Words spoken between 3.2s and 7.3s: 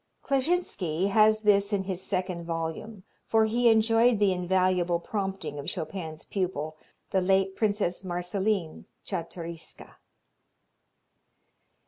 for he enjoyed the invaluable prompting of Chopin's pupil, the